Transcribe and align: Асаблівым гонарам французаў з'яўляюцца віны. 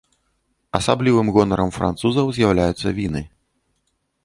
Асаблівым 0.79 1.27
гонарам 1.35 1.69
французаў 1.77 2.25
з'яўляюцца 2.39 2.87
віны. 3.03 3.21